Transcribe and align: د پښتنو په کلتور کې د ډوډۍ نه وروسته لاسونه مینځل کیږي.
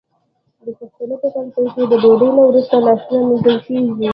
د 0.63 0.65
پښتنو 0.79 1.15
په 1.21 1.27
کلتور 1.35 1.67
کې 1.73 1.83
د 1.91 1.93
ډوډۍ 2.03 2.29
نه 2.37 2.41
وروسته 2.49 2.75
لاسونه 2.85 3.23
مینځل 3.29 3.57
کیږي. 3.65 4.07